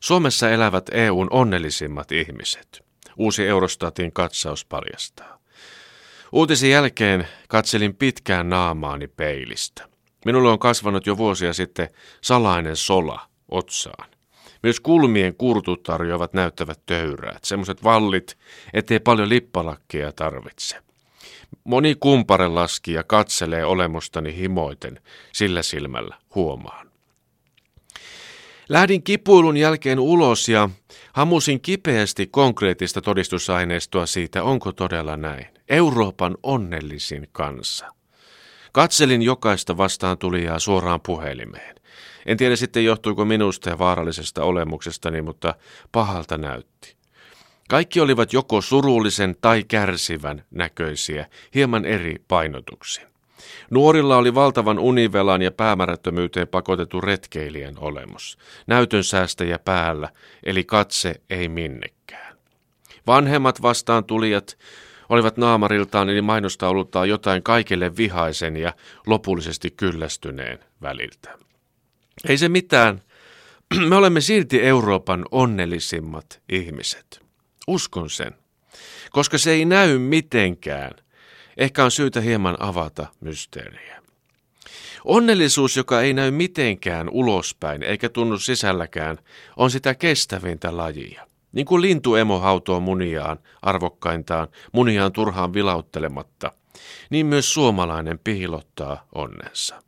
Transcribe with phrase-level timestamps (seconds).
[0.00, 2.84] Suomessa elävät EUn onnellisimmat ihmiset.
[3.16, 5.38] Uusi Eurostatin katsaus paljastaa.
[6.32, 9.88] Uutisen jälkeen katselin pitkään naamaani peilistä.
[10.24, 11.88] Minulle on kasvanut jo vuosia sitten
[12.20, 14.10] salainen sola otsaan.
[14.62, 18.38] Myös kulmien kurtut tarjoavat näyttävät töyräät, semmoiset vallit,
[18.74, 20.76] ettei paljon lippalakkeja tarvitse.
[21.64, 22.44] Moni kumpare
[22.86, 25.00] ja katselee olemustani himoiten,
[25.32, 26.89] sillä silmällä huomaan.
[28.70, 30.68] Lähdin kipuilun jälkeen ulos ja
[31.12, 35.46] hamusin kipeästi konkreettista todistusaineistoa siitä, onko todella näin.
[35.68, 37.86] Euroopan onnellisin kansa.
[38.72, 41.76] Katselin jokaista vastaan tulijaa suoraan puhelimeen.
[42.26, 45.54] En tiedä sitten johtuiko minusta ja vaarallisesta olemuksestani, mutta
[45.92, 46.96] pahalta näytti.
[47.68, 53.06] Kaikki olivat joko surullisen tai kärsivän näköisiä, hieman eri painotuksin.
[53.70, 58.38] Nuorilla oli valtavan univelan ja päämäärättömyyteen pakotettu retkeilijän olemus.
[58.66, 60.08] Näytön säästäjä päällä,
[60.42, 62.36] eli katse ei minnekään.
[63.06, 64.58] Vanhemmat vastaan tulijat
[65.08, 68.72] olivat naamariltaan eli mainostaulultaan jotain kaikille vihaisen ja
[69.06, 71.38] lopullisesti kyllästyneen väliltä.
[72.28, 73.02] Ei se mitään.
[73.88, 77.20] Me olemme silti Euroopan onnellisimmat ihmiset.
[77.66, 78.34] Uskon sen.
[79.10, 80.90] Koska se ei näy mitenkään.
[81.56, 84.02] Ehkä on syytä hieman avata mysteeriä.
[85.04, 89.18] Onnellisuus, joka ei näy mitenkään ulospäin eikä tunnu sisälläkään,
[89.56, 91.26] on sitä kestävintä lajia.
[91.52, 96.52] Niin kuin lintuemo hautoo muniaan arvokkaintaan, muniaan turhaan vilauttelematta,
[97.10, 99.82] niin myös suomalainen piilottaa onnensa.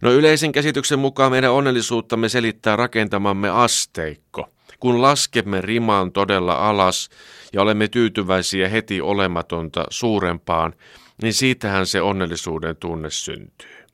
[0.00, 4.48] No yleisen käsityksen mukaan meidän onnellisuuttamme selittää rakentamamme asteikko.
[4.80, 7.08] Kun laskemme rimaan todella alas
[7.52, 10.74] ja olemme tyytyväisiä heti olematonta suurempaan,
[11.22, 13.84] niin siitähän se onnellisuuden tunne syntyy.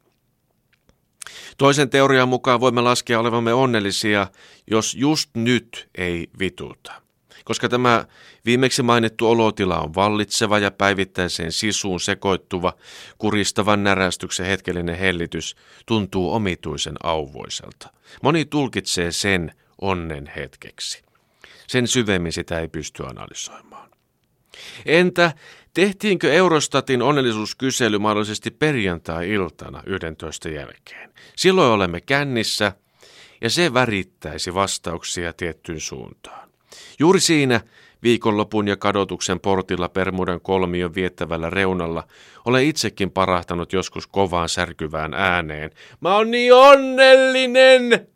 [1.58, 4.26] Toisen teorian mukaan voimme laskea olevamme onnellisia,
[4.70, 6.92] jos just nyt ei vituta.
[7.44, 8.04] Koska tämä
[8.44, 12.72] viimeksi mainittu olotila on vallitseva ja päivittäiseen sisuun sekoittuva,
[13.18, 17.90] kuristavan närästyksen hetkellinen hellitys tuntuu omituisen auvoiselta.
[18.22, 21.02] Moni tulkitsee sen onnen hetkeksi.
[21.66, 23.90] Sen syvemmin sitä ei pysty analysoimaan.
[24.86, 25.32] Entä
[25.74, 31.12] tehtiinkö Eurostatin onnellisuuskysely mahdollisesti perjantai-iltana 11 jälkeen?
[31.36, 32.72] Silloin olemme kännissä
[33.40, 36.50] ja se värittäisi vastauksia tiettyyn suuntaan.
[36.98, 37.60] Juuri siinä
[38.02, 42.06] viikonlopun ja kadotuksen portilla Permudan kolmion viettävällä reunalla
[42.44, 45.70] olen itsekin parahtanut joskus kovaan särkyvään ääneen.
[46.00, 48.08] Mä oon niin onnellinen!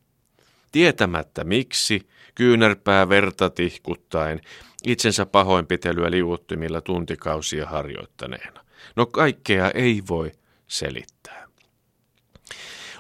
[0.75, 4.41] Tietämättä miksi, kyynärpää verta tihkuttaen,
[4.87, 8.65] itsensä pahoinpitelyä liuuttimilla tuntikausia harjoittaneena.
[8.97, 10.33] No kaikkea ei voi
[10.67, 11.47] selittää.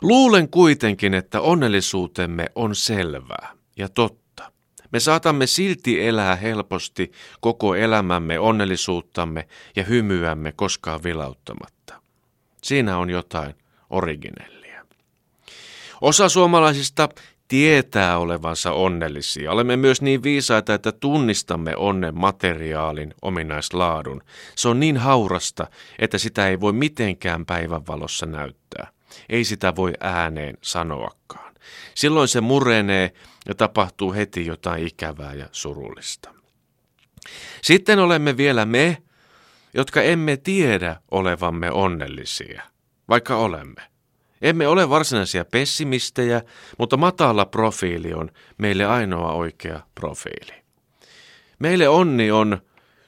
[0.02, 4.52] Luulen kuitenkin, että onnellisuutemme on selvää ja totta.
[4.92, 12.00] Me saatamme silti elää helposti koko elämämme onnellisuuttamme ja hymyämme koskaan vilauttamatta.
[12.62, 13.54] Siinä on jotain
[13.90, 14.86] originellia.
[16.00, 17.08] Osa suomalaisista
[17.48, 19.52] tietää olevansa onnellisia.
[19.52, 24.22] Olemme myös niin viisaita, että tunnistamme onnen materiaalin ominaislaadun.
[24.56, 25.66] Se on niin haurasta,
[25.98, 28.88] että sitä ei voi mitenkään päivänvalossa näyttää.
[29.28, 31.54] Ei sitä voi ääneen sanoakaan.
[31.94, 33.12] Silloin se murenee
[33.48, 36.34] ja tapahtuu heti jotain ikävää ja surullista.
[37.62, 39.02] Sitten olemme vielä me,
[39.74, 42.62] jotka emme tiedä olevamme onnellisia,
[43.08, 43.93] vaikka olemme.
[44.42, 46.42] Emme ole varsinaisia pessimistejä,
[46.78, 50.64] mutta matala profiili on meille ainoa oikea profiili.
[51.58, 52.58] Meille onni on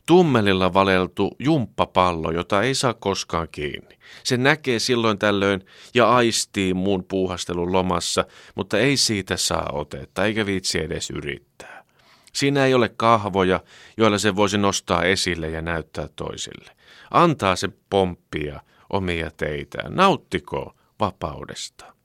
[0.07, 3.99] tummelilla valeltu jumppapallo, jota ei saa koskaan kiinni.
[4.25, 10.47] Se näkee silloin tällöin ja aistii muun puuhastelun lomassa, mutta ei siitä saa otetta eikä
[10.47, 11.85] viitsi edes yrittää.
[12.33, 13.61] Siinä ei ole kahvoja,
[13.97, 16.71] joilla se voisi nostaa esille ja näyttää toisille.
[17.11, 18.61] Antaa se pomppia
[18.93, 19.95] omia teitään.
[19.95, 21.97] Nauttiko vapaudesta.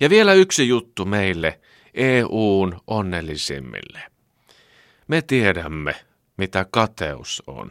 [0.00, 1.60] Ja vielä yksi juttu meille,
[1.94, 4.02] EUn onnellisimmille.
[5.08, 5.94] Me tiedämme,
[6.36, 7.70] mitä kateus on.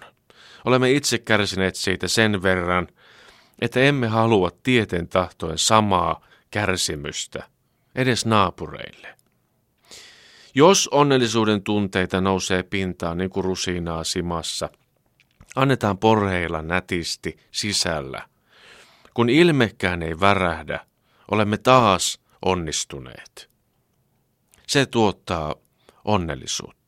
[0.65, 2.87] Olemme itse kärsineet siitä sen verran,
[3.61, 7.43] että emme halua tieten tahtoen samaa kärsimystä
[7.95, 9.15] edes naapureille.
[10.55, 14.69] Jos onnellisuuden tunteita nousee pintaan niin kuin rusinaa simassa,
[15.55, 18.27] annetaan porheilla nätisti sisällä–
[19.15, 20.85] kun ilmekään ei värähdä,
[21.31, 23.49] olemme taas onnistuneet.
[24.67, 25.55] Se tuottaa
[26.05, 26.84] onnellisuutta.